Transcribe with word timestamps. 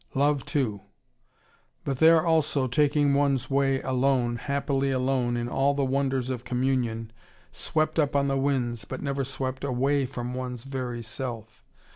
Love 0.15 0.43
too. 0.45 0.81
But 1.83 1.99
there 1.99 2.25
also, 2.25 2.67
taking 2.67 3.13
one's 3.13 3.51
way 3.51 3.83
alone, 3.83 4.37
happily 4.37 4.89
alone 4.89 5.37
in 5.37 5.47
all 5.47 5.75
the 5.75 5.85
wonders 5.85 6.31
of 6.31 6.43
communion, 6.43 7.13
swept 7.51 7.99
up 7.99 8.15
on 8.15 8.27
the 8.27 8.35
winds, 8.35 8.83
but 8.83 9.03
never 9.03 9.23
swept 9.23 9.63
away 9.63 10.07
from 10.07 10.33
one's 10.33 10.63
very 10.63 11.03
self. 11.03 11.63